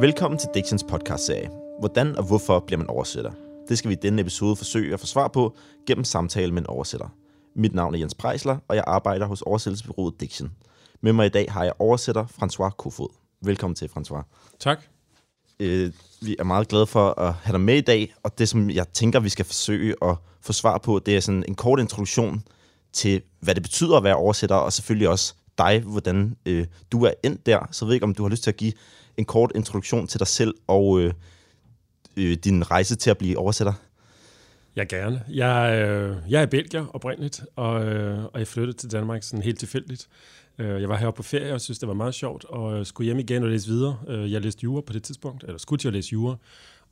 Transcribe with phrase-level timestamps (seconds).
[0.00, 1.50] Velkommen til Dictions podcast-serie.
[1.78, 3.32] Hvordan og hvorfor bliver man oversætter?
[3.68, 5.56] Det skal vi i denne episode forsøge at få svar på
[5.86, 7.08] gennem samtale med en oversætter.
[7.54, 10.52] Mit navn er Jens Prejsler, og jeg arbejder hos oversættelsesbyrået Diction.
[11.00, 13.08] Med mig i dag har jeg oversætter François Kofod.
[13.42, 14.22] Velkommen til, François.
[14.60, 14.80] Tak.
[15.60, 18.70] Øh, vi er meget glade for at have dig med i dag, og det, som
[18.70, 22.42] jeg tænker, vi skal forsøge at få svar på, det er sådan en kort introduktion
[22.92, 27.12] til, hvad det betyder at være oversætter, og selvfølgelig også dig, hvordan øh, du er
[27.24, 27.68] endt der.
[27.70, 28.72] Så jeg ved ikke, om du har lyst til at give
[29.16, 31.12] en kort introduktion til dig selv og øh,
[32.16, 33.72] øh, din rejse til at blive oversætter.
[34.76, 35.22] Ja, gerne.
[35.28, 39.58] Jeg, øh, jeg er belgier oprindeligt, og, øh, og jeg flyttede til Danmark sådan helt
[39.58, 40.08] tilfældigt.
[40.58, 43.04] Øh, jeg var heroppe på ferie og synes, det var meget sjovt, og øh, skulle
[43.04, 43.98] hjem igen og læse videre.
[44.08, 46.36] Øh, jeg læste jura på det tidspunkt, eller skulle til at læse jura,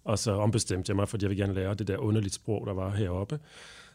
[0.04, 2.72] og så ombestemte jeg mig, fordi jeg ville gerne lære det der underligt sprog, der
[2.72, 3.38] var heroppe.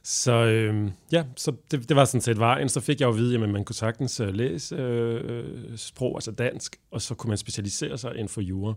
[0.04, 2.70] Så øh, ja, så det, det var sådan set vejen.
[2.70, 6.16] Så fik jeg jo at vide, at man kunne sagtens uh, læse øh, øh, sprog,
[6.16, 8.74] altså dansk, og så kunne man specialisere sig inden for jura.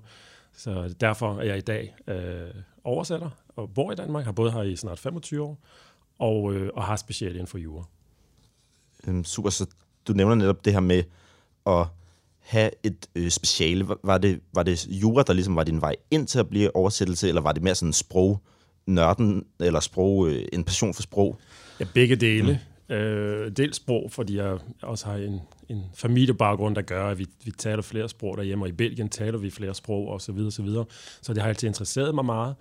[0.56, 4.62] Så derfor er jeg i dag øh, oversætter og bor i Danmark, har boet her
[4.62, 5.58] i snart 25 år,
[6.18, 7.84] og, øh, og har specielt inden for jura.
[9.06, 9.66] Øhm, super, så
[10.08, 11.02] du nævner netop det her med
[11.66, 11.86] at
[12.38, 13.88] have et øh, speciale.
[14.04, 17.28] Var det, var det jura, der ligesom var din vej ind til at blive oversættelse,
[17.28, 18.40] eller var det mere sådan sprog,
[18.86, 21.38] nørden, eller sprog, øh, en passion for sprog?
[21.80, 22.60] Ja, begge dele.
[22.88, 22.94] Mm.
[22.94, 27.50] Øh, dels sprog, fordi jeg også har en, en familiebaggrund, der gør, at vi, vi
[27.50, 30.62] taler flere sprog derhjemme, og i Belgien taler vi flere sprog, og så videre, så
[30.62, 30.84] videre.
[31.22, 32.54] Så det har altid interesseret mig meget.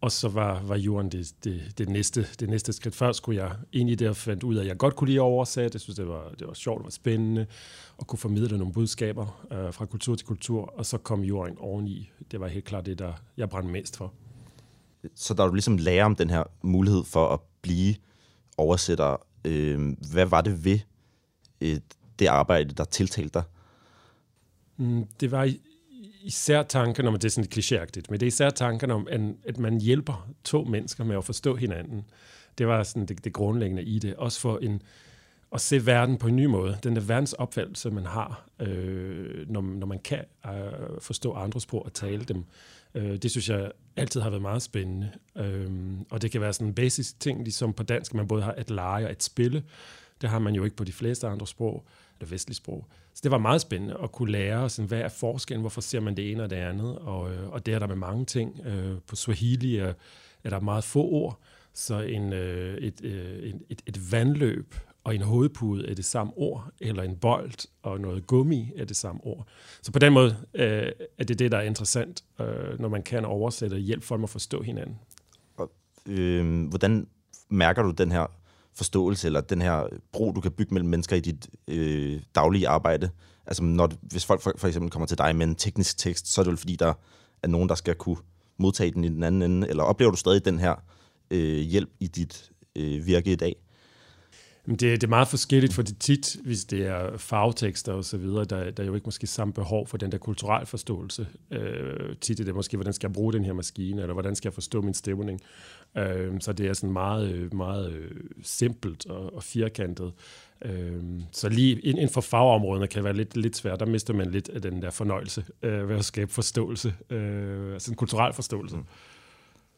[0.00, 2.94] Og så var, var jorden det, det, det, næste, det næste skridt.
[2.94, 5.18] Først skulle jeg ind i det og fandt ud af, at jeg godt kunne lide
[5.18, 5.76] at oversætte.
[5.76, 7.46] Jeg synes, det var, det var sjovt, det var spændende,
[7.98, 10.74] og kunne formidle nogle budskaber øh, fra kultur til kultur.
[10.76, 12.10] Og så kom jorden oveni.
[12.30, 14.12] Det var helt klart det, der jeg brændte mest for.
[15.14, 17.94] Så der du ligesom lærer om den her mulighed for at blive
[18.56, 19.16] oversætter.
[19.44, 20.78] Øh, hvad var det ved
[21.60, 21.76] øh,
[22.18, 23.42] det arbejde, der tiltalte dig?
[24.76, 25.52] Mm, det var
[26.22, 29.08] især tanken om, at det er sådan lidt klichéagtigt, men det er især tanken om,
[29.46, 32.04] at man hjælper to mennesker med at forstå hinanden.
[32.58, 34.14] Det var sådan det, det grundlæggende i det.
[34.14, 34.82] Også for en,
[35.52, 36.78] at se verden på en ny måde.
[36.82, 41.92] Den der verdensopfattelse, man har, øh, når, når man kan øh, forstå andre sprog og
[41.92, 42.44] tale dem,
[42.94, 45.10] øh, det synes jeg altid har været meget spændende.
[45.36, 45.70] Øh,
[46.10, 48.70] og det kan være sådan en basis ting, ligesom på dansk, man både har et
[48.70, 49.64] lege og et spille.
[50.20, 51.84] Det har man jo ikke på de fleste andre sprog,
[52.20, 52.86] eller vestlige sprog.
[53.14, 56.16] Så det var meget spændende at kunne lære, sådan, hvad er forskellen, hvorfor ser man
[56.16, 58.60] det ene og det andet, og, øh, og det er der med mange ting.
[58.66, 59.92] Øh, på Swahili er,
[60.44, 61.38] er der meget få ord,
[61.74, 64.74] så en, øh, et, øh, et, et, et vandløb
[65.04, 68.96] og en hovedpude er det samme ord, eller en bold og noget gummi er det
[68.96, 69.46] samme ord.
[69.82, 73.24] Så på den måde øh, er det det, der er interessant, øh, når man kan
[73.24, 74.98] oversætte og hjælpe folk med at forstå hinanden.
[75.56, 75.72] Og,
[76.06, 77.06] øh, hvordan
[77.48, 78.26] mærker du den her
[78.74, 83.10] forståelse, eller den her bro, du kan bygge mellem mennesker i dit øh, daglige arbejde?
[83.46, 86.40] Altså, når, hvis folk for, for eksempel kommer til dig med en teknisk tekst, så
[86.40, 86.94] er det jo fordi, der
[87.42, 88.16] er nogen, der skal kunne
[88.58, 90.74] modtage den i den anden ende, eller oplever du stadig den her
[91.30, 93.56] øh, hjælp i dit øh, virke i dag?
[94.66, 98.44] Det, det er meget forskelligt, for det tit, hvis det er fagtekster og så videre,
[98.44, 101.26] der, der er jo ikke måske samme behov for den der kulturel forståelse.
[101.50, 104.48] Øh, tit er det måske, hvordan skal jeg bruge den her maskine, eller hvordan skal
[104.48, 105.40] jeg forstå min stemning.
[105.98, 108.10] Øh, så det er sådan meget, meget øh,
[108.42, 110.12] simpelt og, og firkantet.
[110.64, 111.02] Øh,
[111.32, 113.80] så lige inden for fagområderne kan det være lidt, lidt svært.
[113.80, 117.90] Der mister man lidt af den der fornøjelse øh, ved at skabe forståelse, øh, altså
[117.90, 118.76] en kulturel forståelse.
[118.76, 118.84] Mm.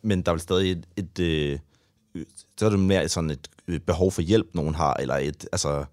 [0.02, 1.58] Men der er vel stadig et, et, øh
[2.56, 5.84] så er det mere sådan et øh, behov for hjælp, nogen har, eller et, altså...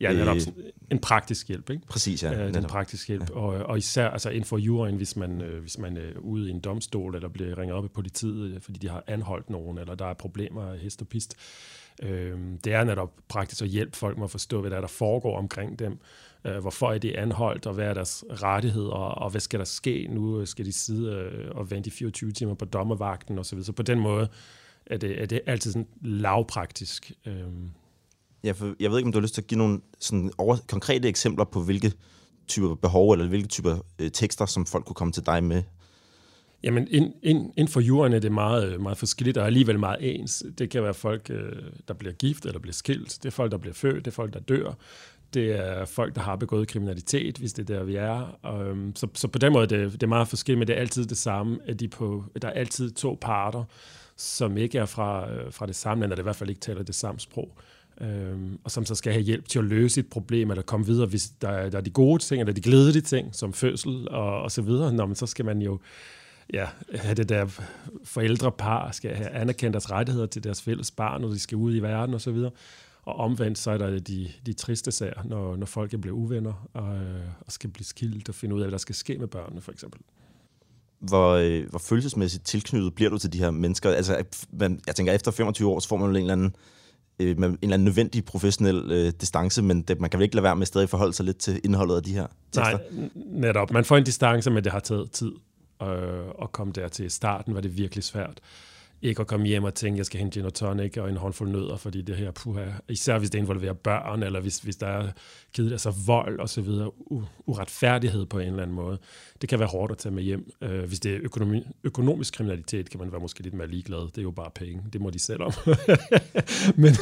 [0.00, 0.42] Ja, netop øh,
[0.90, 1.86] en praktisk hjælp, ikke?
[1.86, 2.46] Præcis, ja.
[2.46, 3.34] Øh, den praktisk hjælp, ja.
[3.34, 6.50] og, og især altså inden for juryen, hvis man, øh, hvis man er ude i
[6.50, 9.94] en domstol, eller bliver ringet op i politiet, øh, fordi de har anholdt nogen, eller
[9.94, 11.36] der er problemer hest og pist.
[12.02, 14.88] Øh, det er netop praktisk at hjælpe folk med at forstå, hvad der, er, der
[14.88, 15.98] foregår omkring dem.
[16.44, 19.64] Øh, hvorfor er de anholdt, og hvad er deres rettigheder, og, og hvad skal der
[19.64, 20.06] ske?
[20.10, 23.58] Nu skal de sidde øh, og vente i 24 timer på dommervagten osv.
[23.58, 24.28] Så, så på den måde
[24.90, 27.12] er det, er det altid sådan lavpraktisk.
[27.26, 27.70] Øhm.
[28.44, 30.56] Ja, for jeg ved ikke, om du har lyst til at give nogle sådan over,
[30.68, 31.92] konkrete eksempler på, hvilke
[32.48, 35.62] typer behov eller hvilke typer øh, tekster, som folk kunne komme til dig med?
[36.62, 40.44] Jamen, ind, ind, inden for jorden er det meget, meget forskelligt, og alligevel meget ens.
[40.58, 41.52] Det kan være folk, øh,
[41.88, 43.18] der bliver gift eller bliver skilt.
[43.22, 44.04] Det er folk, der bliver født.
[44.04, 44.72] Det er folk, der dør.
[45.34, 48.38] Det er folk, der har begået kriminalitet, hvis det er der, vi er.
[48.42, 50.80] Og, øhm, så, så på den måde det, det er meget forskelligt, men det er
[50.80, 53.64] altid det samme, at de på, der er altid to parter,
[54.18, 56.82] som ikke er fra, øh, fra det samme land, eller i hvert fald ikke taler
[56.82, 57.50] det samme sprog.
[58.00, 61.06] Øhm, og som så skal have hjælp til at løse et problem, eller komme videre,
[61.06, 64.42] hvis der er, der er de gode ting, eller de glædelige ting, som fødsel og,
[64.42, 64.92] og så videre.
[64.92, 65.78] Nå, men så skal man jo
[66.52, 67.62] ja, have det der
[68.04, 71.78] forældrepar, skal have anerkendt deres rettigheder til deres fælles barn, når de skal ud i
[71.78, 72.50] verden og så videre.
[73.02, 76.96] Og omvendt så er der de, de triste sager, når, når folk bliver uvenner og,
[76.96, 79.60] øh, og skal blive skilt og finde ud af, hvad der skal ske med børnene,
[79.60, 80.00] for eksempel
[81.00, 83.90] hvor, øh, hvor følelsesmæssigt tilknyttet bliver du til de her mennesker?
[83.90, 86.56] Altså, man, jeg tænker, efter 25 år, så får man jo en eller anden,
[87.18, 90.44] øh, en eller anden nødvendig professionel øh, distance, men det, man kan vel ikke lade
[90.44, 92.78] være med at stadig forholde sig lidt til indholdet af de her tekster?
[92.92, 93.70] Nej, netop.
[93.70, 95.32] Man får en distance, men det har taget tid
[95.82, 95.88] øh,
[96.42, 97.10] at komme der til.
[97.10, 98.40] starten var det virkelig svært
[99.02, 101.16] ikke at komme hjem og tænke, at jeg skal hente gin og tonic og en
[101.16, 104.86] håndfuld nødder, fordi det her, puha, især hvis det involverer børn, eller hvis, hvis der
[104.86, 105.08] er
[105.52, 106.90] givet altså vold og så videre,
[107.46, 108.98] uretfærdighed på en eller anden måde.
[109.40, 110.50] Det kan være hårdt at tage med hjem.
[110.62, 113.98] Uh, hvis det er økonomi, økonomisk kriminalitet, kan man være måske lidt mere ligeglad.
[113.98, 114.82] Det er jo bare penge.
[114.92, 115.52] Det må de selv om.
[116.82, 116.92] men,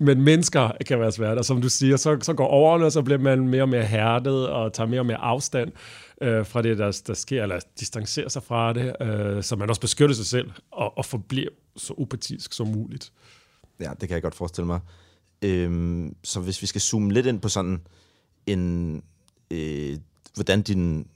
[0.00, 3.02] men mennesker kan være svært, og som du siger, så, så går årene, og så
[3.02, 5.72] bliver man mere og mere hærdet og tager mere og mere afstand
[6.24, 9.80] øh, fra det, der, der sker, eller distancerer sig fra det, øh, så man også
[9.80, 13.12] beskytter sig selv og, og forbliver så upartisk som muligt.
[13.80, 14.80] Ja, det kan jeg godt forestille mig.
[15.42, 17.80] Øhm, så hvis vi skal zoome lidt ind på sådan
[18.46, 19.02] en,
[19.50, 19.98] øh,
[20.34, 21.06] hvordan din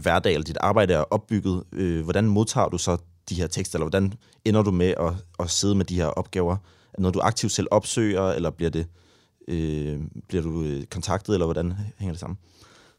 [0.00, 2.96] hverdag eller dit arbejde er opbygget, øh, hvordan modtager du så
[3.28, 4.14] de her tekster, eller hvordan
[4.44, 6.56] ender du med at, at sidde med de her opgaver?
[6.92, 8.86] Er du aktivt selv opsøger, eller bliver det
[9.48, 12.38] øh, bliver du øh, kontaktet, eller hvordan hænger det sammen?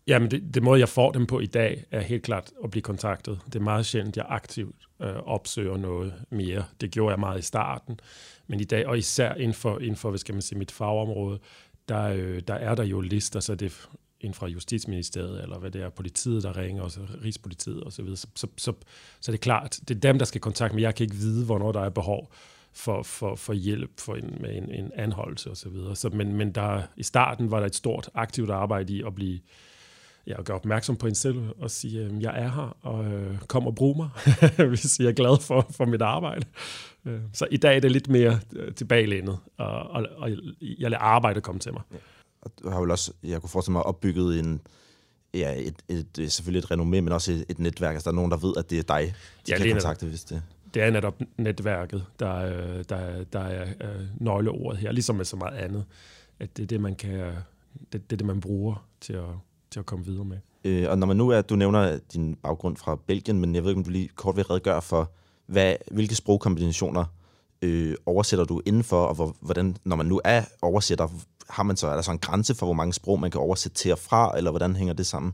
[0.07, 2.81] Jamen, det, det måde, jeg får dem på i dag, er helt klart at blive
[2.81, 3.39] kontaktet.
[3.45, 6.63] Det er meget sjældent, jeg aktivt øh, opsøger noget mere.
[6.81, 7.99] Det gjorde jeg meget i starten.
[8.47, 11.39] Men i dag, og især inden for, inden for hvad skal man sige, mit fagområde,
[11.89, 15.71] der, øh, der er der jo lister, så det er inden fra Justitsministeriet, eller hvad
[15.71, 18.07] det er, politiet, der ringer, og så Rigspolitiet osv.
[18.07, 18.73] Så, så, så, så,
[19.19, 20.81] så det er klart, det er dem, der skal kontakte mig.
[20.81, 22.31] Jeg kan ikke vide, hvornår der er behov
[22.73, 25.55] for, for, for hjælp for en, med en, en anholdelse osv.
[25.55, 25.95] Så videre.
[25.95, 29.39] så, men, men der, i starten var der et stort aktivt arbejde i at blive
[30.27, 33.39] ja, at gøre opmærksom på en selv og sige, at jeg er her, og øh,
[33.39, 34.09] kom og brug mig,
[34.69, 36.45] hvis jeg er glad for, for mit arbejde.
[37.05, 40.29] Øh, så i dag er det lidt mere øh, tilbagelænet, og, og, og
[40.61, 41.81] jeg lader arbejde komme til mig.
[41.91, 41.97] Ja.
[42.41, 44.61] Og du har vel også, jeg kunne forestille mig, opbygget en,
[45.33, 47.93] ja, et, et, et, selvfølgelig et renommé, men også et, et netværk.
[47.93, 49.13] Altså, der er nogen, der ved, at det er dig,
[49.47, 50.43] de ja, kan det kontakte, hvis det...
[50.73, 53.67] Det er netop netværket, der, der, der er
[54.19, 55.85] nøgleordet her, ligesom med så meget andet.
[56.39, 57.19] At det er det, man kan,
[57.91, 59.25] det, det er det, man bruger til at
[59.73, 60.37] til at komme videre med.
[60.63, 63.71] Øh, og når man nu er, du nævner din baggrund fra Belgien, men jeg ved
[63.71, 65.11] ikke, om du lige kort vil redegøre for,
[65.47, 67.05] hvad, hvilke sprogkombinationer
[67.61, 71.07] øh, oversætter du indenfor, og hvor, hvordan, når man nu er oversætter,
[71.49, 73.77] har man så, er der så en grænse for, hvor mange sprog man kan oversætte
[73.77, 75.33] til og fra, eller hvordan hænger det sammen?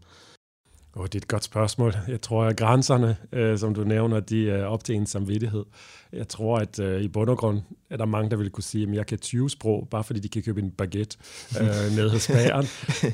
[0.95, 1.93] Oh, det er et godt spørgsmål.
[2.07, 5.65] Jeg tror, at grænserne, øh, som du nævner, de er op til en samvittighed.
[6.13, 8.89] Jeg tror, at øh, i bund og grund er der mange, der vil kunne sige,
[8.89, 11.17] at jeg kan 20 sprog, bare fordi de kan købe en baguette
[11.61, 12.65] øh, nede hos bageren.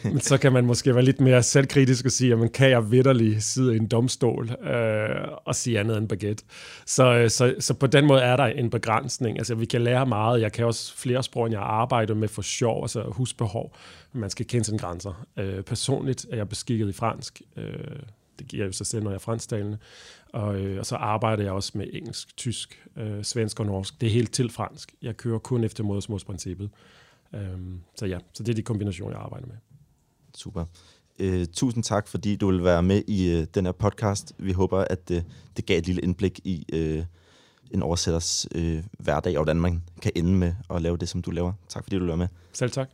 [0.03, 2.91] Men så kan man måske være lidt mere selvkritisk og sige, at man kan jeg
[2.91, 6.43] vidderlig sidde i en domstol øh, og sige andet end baguette.
[6.85, 9.37] Så, øh, så, så på den måde er der en begrænsning.
[9.37, 10.41] Altså, vi kan lære meget.
[10.41, 13.75] Jeg kan også flere sprog, end jeg arbejder med for sjov, altså husbehov.
[14.13, 15.25] Man skal kende sine grænser.
[15.37, 17.41] Øh, personligt er jeg beskikket i fransk.
[17.57, 17.64] Øh,
[18.39, 19.77] det giver jo sig selv, når jeg er fransktalende.
[20.29, 24.01] Og, øh, og så arbejder jeg også med engelsk, tysk, øh, svensk og norsk.
[24.01, 24.95] Det er helt til fransk.
[25.01, 26.69] Jeg kører kun efter modersmålsprincippet.
[27.33, 29.55] Øhm, så ja, så det er de kombinationer, jeg arbejder med.
[30.35, 30.65] Super.
[31.19, 34.33] Øh, tusind tak, fordi du vil være med i øh, den her podcast.
[34.37, 35.21] Vi håber, at øh,
[35.57, 37.05] det gav et lille indblik i øh,
[37.71, 41.31] en oversætters øh, hverdag, og hvordan man kan ende med at lave det, som du
[41.31, 41.53] laver.
[41.69, 42.27] Tak fordi du var med.
[42.53, 42.89] Selv tak.